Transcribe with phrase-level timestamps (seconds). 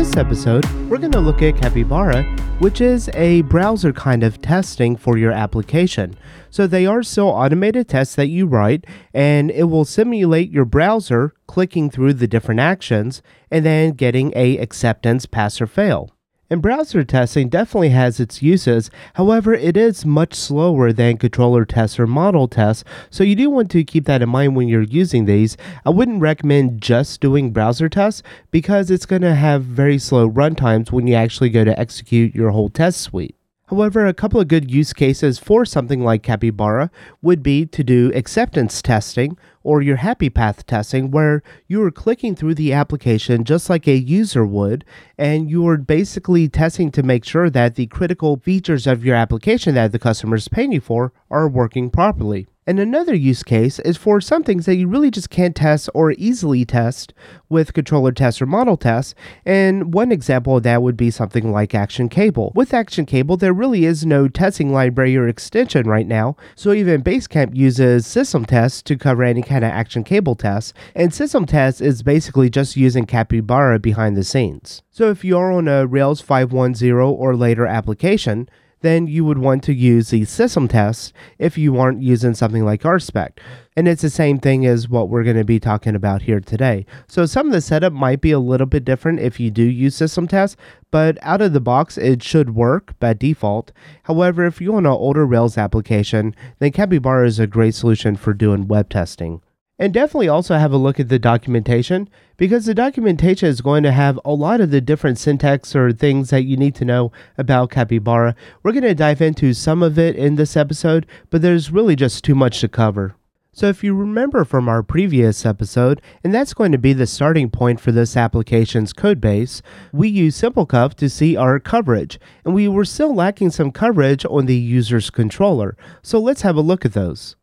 [0.00, 2.22] this episode, we're going to look at Capybara,
[2.58, 6.16] which is a browser kind of testing for your application.
[6.48, 11.34] So they are still automated tests that you write, and it will simulate your browser
[11.46, 13.20] clicking through the different actions
[13.50, 16.10] and then getting a acceptance pass or fail.
[16.52, 21.96] And browser testing definitely has its uses, however, it is much slower than controller tests
[22.00, 25.26] or model tests, so you do want to keep that in mind when you're using
[25.26, 25.56] these.
[25.86, 30.90] I wouldn't recommend just doing browser tests because it's going to have very slow runtimes
[30.90, 33.36] when you actually go to execute your whole test suite.
[33.68, 36.90] However, a couple of good use cases for something like Capybara
[37.22, 42.34] would be to do acceptance testing or your happy path testing, where you are clicking
[42.34, 44.84] through the application just like a user would,
[45.18, 49.74] and you are basically testing to make sure that the critical features of your application
[49.74, 52.46] that the customer is paying you for are working properly.
[52.66, 56.12] And another use case is for some things that you really just can't test or
[56.12, 57.14] easily test
[57.48, 59.14] with controller tests or model tests.
[59.46, 62.52] And one example of that would be something like Action Cable.
[62.54, 66.36] With Action Cable, there really is no testing library or extension right now.
[66.54, 70.74] So even Basecamp uses System Test to cover any kind of Action Cable tests.
[70.94, 74.82] And System Test is basically just using Capybara behind the scenes.
[74.90, 78.50] So if you're on a Rails 510 or later application,
[78.80, 82.82] then you would want to use the system test if you aren't using something like
[82.82, 83.38] RSpec.
[83.76, 86.86] And it's the same thing as what we're going to be talking about here today.
[87.06, 89.94] So some of the setup might be a little bit different if you do use
[89.94, 90.56] system tests,
[90.90, 93.72] but out of the box, it should work by default.
[94.04, 98.34] However, if you want an older Rails application, then Capybara is a great solution for
[98.34, 99.40] doing web testing.
[99.80, 103.92] And definitely also have a look at the documentation because the documentation is going to
[103.92, 107.70] have a lot of the different syntax or things that you need to know about
[107.70, 108.34] Capybara.
[108.62, 112.22] We're going to dive into some of it in this episode, but there's really just
[112.22, 113.16] too much to cover.
[113.52, 117.48] So, if you remember from our previous episode, and that's going to be the starting
[117.50, 119.62] point for this application's codebase,
[119.92, 124.44] we used SimpleCov to see our coverage, and we were still lacking some coverage on
[124.44, 125.76] the user's controller.
[126.02, 127.34] So, let's have a look at those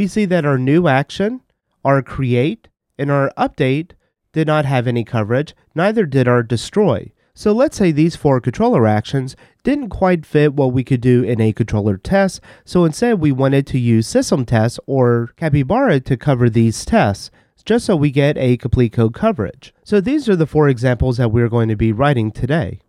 [0.00, 1.42] we see that our new action,
[1.84, 2.68] our create,
[2.98, 3.90] and our update
[4.32, 7.12] did not have any coverage, neither did our destroy.
[7.34, 11.38] So let's say these four controller actions didn't quite fit what we could do in
[11.38, 16.48] a controller test, so instead we wanted to use system tests or Capybara to cover
[16.48, 17.30] these tests,
[17.66, 19.74] just so we get a complete code coverage.
[19.84, 22.80] So these are the four examples that we're going to be writing today.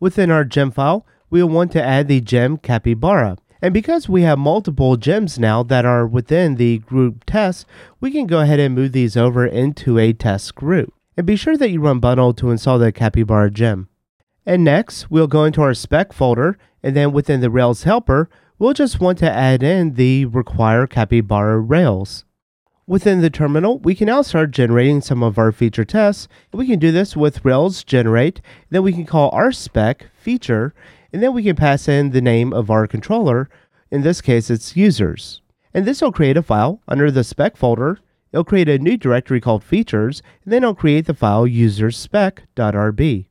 [0.00, 3.36] Within our gem file, we'll want to add the gem Capybara.
[3.60, 7.66] And because we have multiple gems now that are within the group test,
[8.00, 10.92] we can go ahead and move these over into a test group.
[11.16, 13.88] And be sure that you run bundle to install the Capybara gem.
[14.46, 19.00] And next, we'll go into RSpec folder, and then within the Rails helper, we'll just
[19.00, 22.24] want to add in the require Capybara Rails.
[22.86, 26.28] Within the terminal, we can now start generating some of our feature tests.
[26.52, 30.72] We can do this with Rails generate, then we can call our spec feature,
[31.12, 33.48] and then we can pass in the name of our controller.
[33.90, 35.40] In this case, it's users.
[35.72, 37.98] And this will create a file under the spec folder.
[38.32, 43.26] It'll create a new directory called features, and then it'll create the file userspec.rb.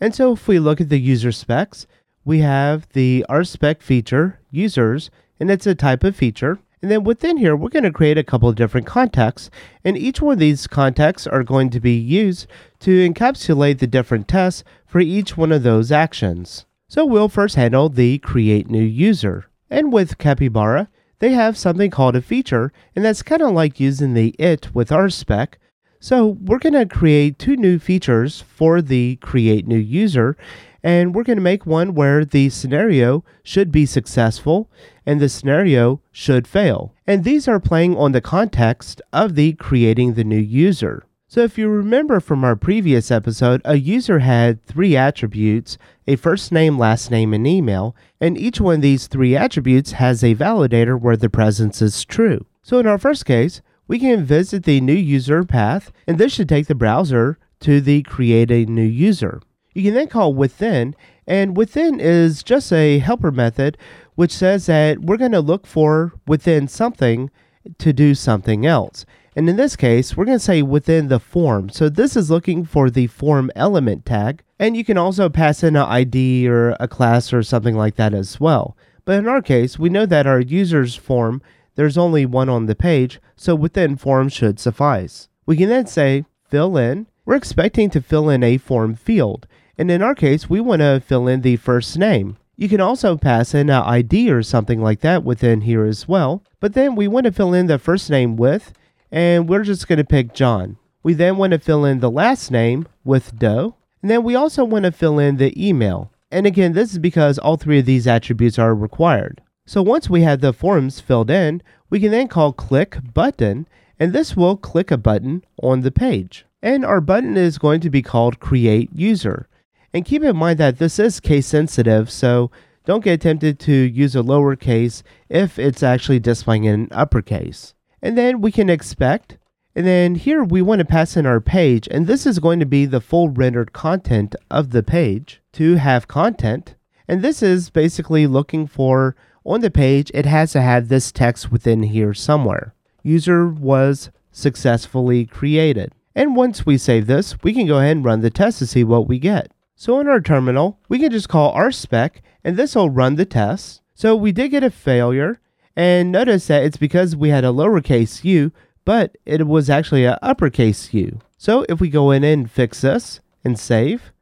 [0.00, 1.86] And so if we look at the user specs,
[2.24, 6.58] we have the RSpec feature, users, and it's a type of feature.
[6.82, 9.50] And then within here, we're going to create a couple of different contexts,
[9.84, 12.46] and each one of these contexts are going to be used
[12.80, 16.64] to encapsulate the different tests for each one of those actions.
[16.90, 19.46] So we'll first handle the create new user.
[19.70, 20.88] And with Capybara,
[21.20, 24.90] they have something called a feature, and that's kind of like using the it with
[24.90, 25.54] RSpec.
[26.00, 30.36] So we're going to create two new features for the create new user,
[30.82, 34.68] and we're going to make one where the scenario should be successful
[35.06, 36.92] and the scenario should fail.
[37.06, 41.06] And these are playing on the context of the creating the new user.
[41.32, 46.50] So, if you remember from our previous episode, a user had three attributes a first
[46.50, 51.00] name, last name, and email, and each one of these three attributes has a validator
[51.00, 52.46] where the presence is true.
[52.64, 56.48] So, in our first case, we can visit the new user path, and this should
[56.48, 59.40] take the browser to the create a new user.
[59.72, 60.96] You can then call within,
[61.28, 63.78] and within is just a helper method
[64.16, 67.30] which says that we're going to look for within something
[67.78, 69.06] to do something else.
[69.40, 71.70] And in this case, we're going to say within the form.
[71.70, 74.42] So this is looking for the form element tag.
[74.58, 78.12] And you can also pass in an ID or a class or something like that
[78.12, 78.76] as well.
[79.06, 81.40] But in our case, we know that our user's form,
[81.74, 85.30] there's only one on the page, so within form should suffice.
[85.46, 87.06] We can then say fill in.
[87.24, 89.46] We're expecting to fill in a form field.
[89.78, 92.36] And in our case, we want to fill in the first name.
[92.56, 96.44] You can also pass in an ID or something like that within here as well.
[96.60, 98.74] But then we want to fill in the first name with
[99.10, 100.76] and we're just going to pick John.
[101.02, 104.64] We then want to fill in the last name with Doe, And then we also
[104.64, 106.12] want to fill in the email.
[106.30, 109.42] And again, this is because all three of these attributes are required.
[109.66, 113.66] So once we have the forms filled in, we can then call click button,
[113.98, 116.46] and this will click a button on the page.
[116.62, 119.48] And our button is going to be called create user.
[119.92, 122.50] And keep in mind that this is case sensitive, so
[122.84, 127.74] don't get tempted to use a lowercase if it's actually displaying in uppercase.
[128.02, 129.38] And then we can expect,
[129.74, 132.66] and then here we want to pass in our page, and this is going to
[132.66, 136.74] be the full rendered content of the page to have content.
[137.06, 141.50] And this is basically looking for on the page, it has to have this text
[141.50, 142.74] within here somewhere.
[143.02, 145.92] User was successfully created.
[146.14, 148.84] And once we save this, we can go ahead and run the test to see
[148.84, 149.50] what we get.
[149.76, 153.80] So in our terminal, we can just call RSpec, and this will run the test.
[153.94, 155.40] So we did get a failure
[155.76, 158.52] and notice that it's because we had a lowercase u,
[158.84, 161.20] but it was actually an uppercase u.
[161.36, 164.12] So if we go in and fix this and save,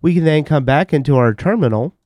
[0.00, 1.96] we can then come back into our terminal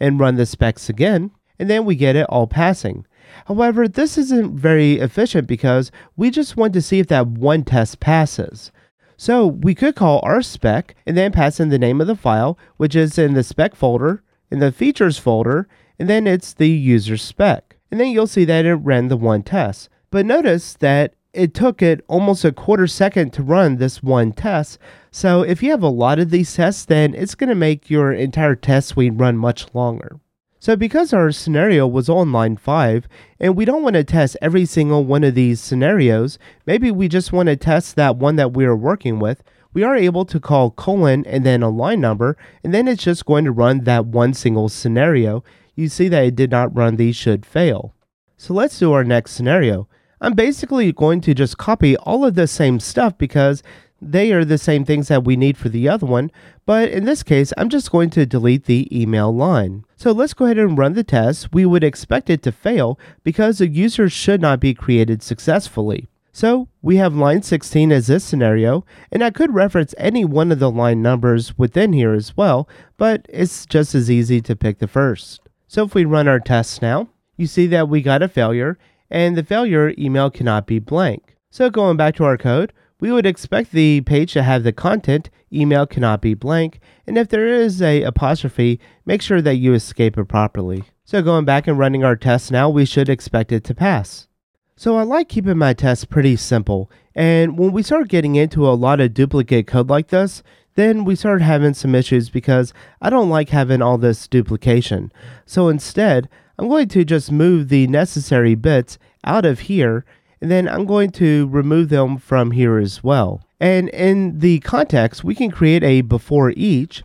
[0.00, 3.06] and run the specs again, and then we get it all passing.
[3.46, 8.00] However, this isn't very efficient because we just want to see if that one test
[8.00, 8.70] passes.
[9.16, 12.94] So we could call RSpec and then pass in the name of the file, which
[12.94, 15.68] is in the spec folder, in the features folder,
[15.98, 17.65] and then it's the user spec.
[17.90, 19.88] And then you'll see that it ran the one test.
[20.10, 24.78] But notice that it took it almost a quarter second to run this one test.
[25.10, 28.12] So if you have a lot of these tests, then it's going to make your
[28.12, 30.18] entire test suite run much longer.
[30.58, 33.06] So because our scenario was on line 5,
[33.38, 37.32] and we don't want to test every single one of these scenarios, maybe we just
[37.32, 39.42] want to test that one that we are working with,
[39.74, 43.26] we are able to call colon and then a line number, and then it's just
[43.26, 45.44] going to run that one single scenario.
[45.76, 47.94] You see that it did not run the should fail.
[48.36, 49.88] So let's do our next scenario.
[50.20, 53.62] I'm basically going to just copy all of the same stuff because
[54.00, 56.30] they are the same things that we need for the other one,
[56.66, 59.84] but in this case, I'm just going to delete the email line.
[59.96, 61.54] So let's go ahead and run the test.
[61.54, 66.08] We would expect it to fail because the user should not be created successfully.
[66.32, 70.58] So we have line 16 as this scenario, and I could reference any one of
[70.58, 72.68] the line numbers within here as well,
[72.98, 75.40] but it's just as easy to pick the first.
[75.68, 78.78] So if we run our tests now, you see that we got a failure,
[79.10, 81.36] and the failure email cannot be blank.
[81.50, 85.28] So going back to our code, we would expect the page to have the content,
[85.52, 90.16] email cannot be blank, and if there is a apostrophe, make sure that you escape
[90.16, 90.84] it properly.
[91.04, 94.28] So going back and running our test now, we should expect it to pass.
[94.76, 98.72] So I like keeping my tests pretty simple, and when we start getting into a
[98.72, 100.42] lot of duplicate code like this,
[100.76, 105.12] then we start having some issues because I don't like having all this duplication.
[105.44, 106.28] So instead,
[106.58, 110.04] I'm going to just move the necessary bits out of here
[110.40, 113.42] and then I'm going to remove them from here as well.
[113.58, 117.02] And in the context, we can create a before each,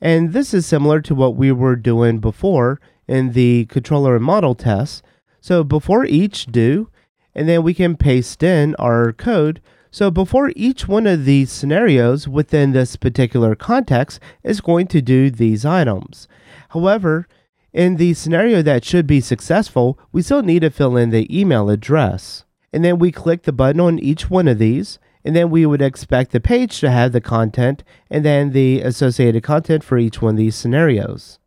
[0.00, 2.78] and this is similar to what we were doing before
[3.08, 5.02] in the controller and model test.
[5.40, 6.90] So before each do,
[7.34, 9.60] and then we can paste in our code.
[9.94, 15.30] So before each one of these scenarios within this particular context is going to do
[15.30, 16.26] these items.
[16.70, 17.28] However,
[17.72, 21.70] in the scenario that should be successful, we still need to fill in the email
[21.70, 25.64] address and then we click the button on each one of these and then we
[25.64, 30.20] would expect the page to have the content and then the associated content for each
[30.20, 31.38] one of these scenarios.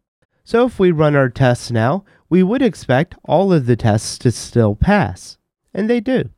[0.46, 4.32] So if we run our tests now, we would expect all of the tests to
[4.32, 5.38] still pass,
[5.74, 6.30] and they do.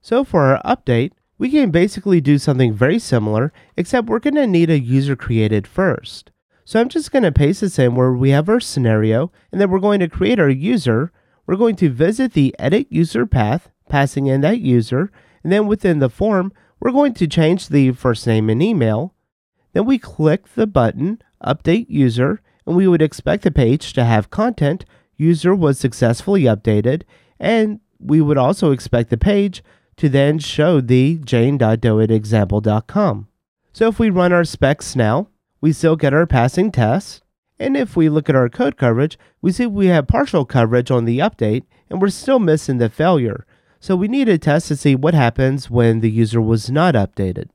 [0.00, 4.46] So for our update, we can basically do something very similar, except we're going to
[4.46, 6.30] need a user created first.
[6.64, 9.70] So I'm just going to paste this in where we have our scenario, and then
[9.70, 11.12] we're going to create our user.
[11.46, 15.10] We're going to visit the edit user path, passing in that user.
[15.42, 19.14] And then within the form, we're going to change the first name and email.
[19.74, 24.30] Then we click the button, Update User, and we would expect the page to have
[24.30, 24.86] content.
[25.16, 27.02] User was successfully updated,
[27.38, 29.62] and we would also expect the page
[29.96, 33.28] to then show the jane.doitexample.com.
[33.72, 35.28] So if we run our specs now,
[35.60, 37.22] we still get our passing tests.
[37.58, 41.04] And if we look at our code coverage, we see we have partial coverage on
[41.04, 43.46] the update, and we're still missing the failure.
[43.80, 47.48] So we need a test to see what happens when the user was not updated.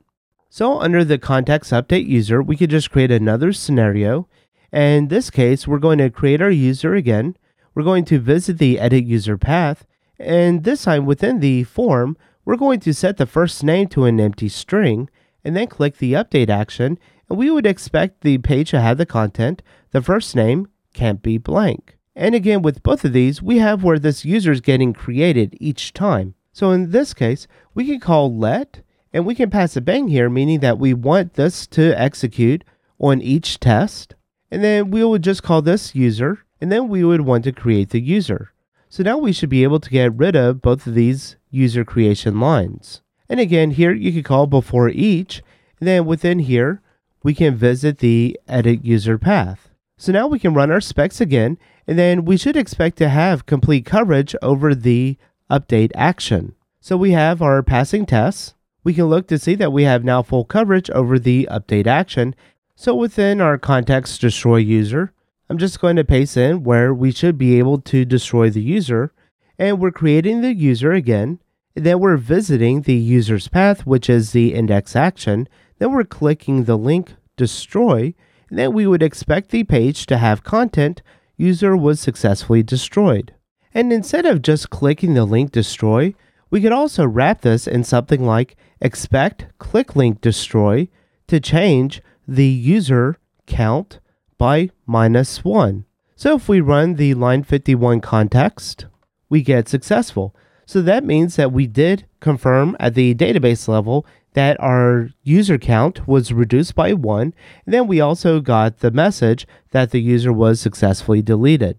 [0.48, 4.28] So under the context update user, we could just create another scenario.
[4.72, 7.36] And in this case, we're going to create our user again.
[7.74, 9.86] We're going to visit the edit user path.
[10.18, 14.20] And this time within the form, we're going to set the first name to an
[14.20, 15.08] empty string
[15.44, 16.98] and then click the update action.
[17.28, 19.62] And we would expect the page to have the content.
[19.92, 21.96] The first name can't be blank.
[22.16, 25.92] And again, with both of these, we have where this user is getting created each
[25.92, 26.34] time.
[26.52, 28.82] So in this case, we can call let,
[29.12, 32.64] and we can pass a bang here, meaning that we want this to execute
[32.98, 34.14] on each test.
[34.50, 37.90] And then we would just call this user, and then we would want to create
[37.90, 38.52] the user.
[38.92, 42.40] So now we should be able to get rid of both of these user creation
[42.40, 43.02] lines.
[43.28, 45.42] And again, here you could call before each,
[45.78, 46.82] and then within here,
[47.22, 49.68] we can visit the edit user path.
[49.96, 51.56] So now we can run our specs again,
[51.86, 55.16] and then we should expect to have complete coverage over the
[55.48, 56.56] update action.
[56.80, 58.54] So we have our passing tests.
[58.82, 62.34] We can look to see that we have now full coverage over the update action.
[62.74, 65.12] So within our context destroy user,
[65.50, 69.12] I'm just going to paste in where we should be able to destroy the user.
[69.58, 71.40] And we're creating the user again.
[71.74, 75.48] Then we're visiting the user's path, which is the index action.
[75.80, 78.14] Then we're clicking the link destroy.
[78.48, 81.02] And then we would expect the page to have content
[81.36, 83.34] user was successfully destroyed.
[83.74, 86.14] And instead of just clicking the link destroy,
[86.50, 90.86] we could also wrap this in something like expect click link destroy
[91.26, 93.16] to change the user
[93.48, 93.98] count
[94.40, 95.84] by minus 1.
[96.16, 98.86] So if we run the line 51 context,
[99.28, 100.34] we get successful.
[100.64, 106.08] So that means that we did confirm at the database level that our user count
[106.08, 107.34] was reduced by 1.
[107.66, 111.78] And then we also got the message that the user was successfully deleted.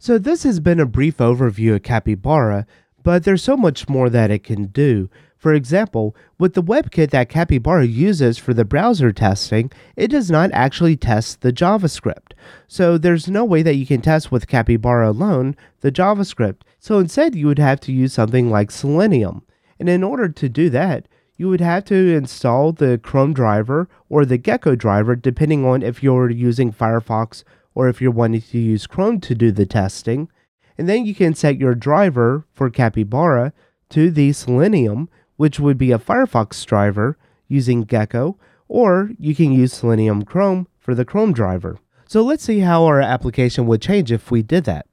[0.00, 2.66] So this has been a brief overview of Capybara,
[3.04, 5.08] but there's so much more that it can do.
[5.40, 10.50] For example, with the WebKit that Capybara uses for the browser testing, it does not
[10.52, 12.32] actually test the JavaScript.
[12.68, 16.60] So there's no way that you can test with Capybara alone the JavaScript.
[16.78, 19.40] So instead, you would have to use something like Selenium.
[19.78, 24.26] And in order to do that, you would have to install the Chrome driver or
[24.26, 27.44] the Gecko driver, depending on if you're using Firefox
[27.74, 30.28] or if you're wanting to use Chrome to do the testing.
[30.76, 33.54] And then you can set your driver for Capybara
[33.88, 35.08] to the Selenium,
[35.40, 37.16] which would be a Firefox driver
[37.48, 38.36] using Gecko,
[38.68, 41.78] or you can use Selenium Chrome for the Chrome driver.
[42.06, 44.84] So let's see how our application would change if we did that.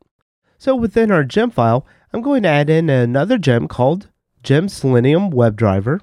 [0.58, 4.08] So within our gem file, I'm going to add in another gem called
[4.42, 6.00] gem selenium WebDriver,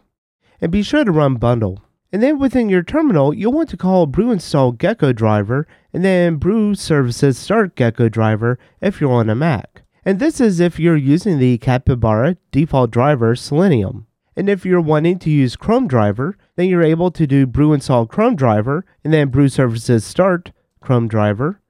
[0.60, 1.82] and be sure to run bundle.
[2.12, 6.36] And then within your terminal, you'll want to call brew install gecko driver and then
[6.36, 9.84] brew services start gecko driver if you're on a Mac.
[10.04, 14.06] And this is if you're using the Capybara default driver Selenium.
[14.36, 18.06] And if you're wanting to use Chrome driver, then you're able to do brew install
[18.06, 20.50] Chrome driver and then brew services start
[20.80, 21.60] Chrome driver,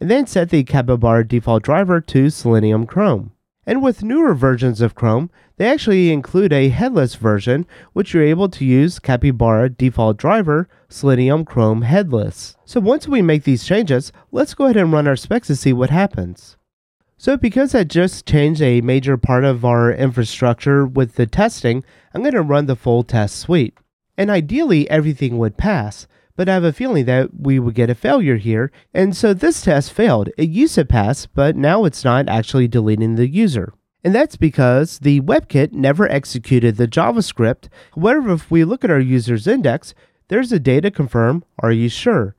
[0.00, 3.32] and then set the Capybara default driver to Selenium Chrome.
[3.64, 8.48] And with newer versions of Chrome, they actually include a headless version, which you're able
[8.48, 12.56] to use Capybara default driver Selenium Chrome headless.
[12.64, 15.72] So once we make these changes, let's go ahead and run our specs to see
[15.72, 16.56] what happens.
[17.16, 22.22] So because I just changed a major part of our infrastructure with the testing, I'm
[22.22, 23.76] going to run the full test suite.
[24.16, 27.94] And ideally everything would pass, but I have a feeling that we would get a
[27.94, 30.28] failure here, and so this test failed.
[30.36, 33.72] It used to pass, but now it's not actually deleting the user.
[34.04, 37.68] And that's because the WebKit never executed the JavaScript.
[37.94, 39.94] However, if we look at our user's index,
[40.28, 42.34] there's a data confirm, are you sure?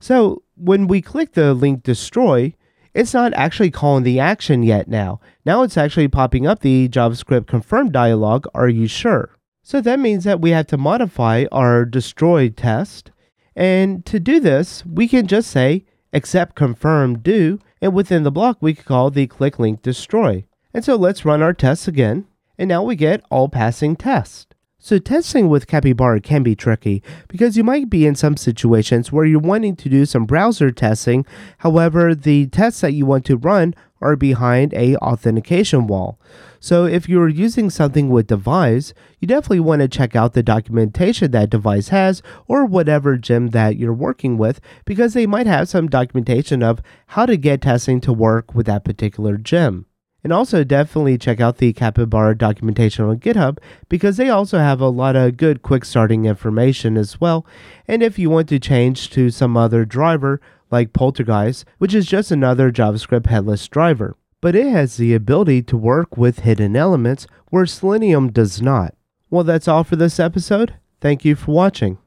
[0.00, 2.54] So when we click the link destroy,
[2.94, 5.20] it's not actually calling the action yet now.
[5.44, 9.36] Now it's actually popping up the JavaScript confirm dialog, are you sure?
[9.62, 13.10] So that means that we have to modify our destroy test.
[13.56, 18.58] And to do this, we can just say accept confirm do, and within the block
[18.60, 20.44] we can call the click link destroy.
[20.72, 22.26] And so let's run our tests again.
[22.56, 24.46] And now we get all passing tests.
[24.84, 29.24] So testing with Capybara can be tricky because you might be in some situations where
[29.24, 31.24] you're wanting to do some browser testing.
[31.56, 36.20] However, the tests that you want to run are behind a authentication wall.
[36.60, 41.30] So if you're using something with Devise, you definitely want to check out the documentation
[41.30, 45.88] that Devise has or whatever gem that you're working with because they might have some
[45.88, 49.86] documentation of how to get testing to work with that particular gem.
[50.24, 53.58] And also definitely check out the Capybara documentation on GitHub
[53.90, 57.46] because they also have a lot of good quick starting information as well.
[57.86, 60.40] And if you want to change to some other driver
[60.70, 65.76] like Poltergeist, which is just another JavaScript headless driver, but it has the ability to
[65.76, 68.94] work with hidden elements where Selenium does not.
[69.30, 70.74] Well, that's all for this episode.
[71.00, 71.98] Thank you for watching.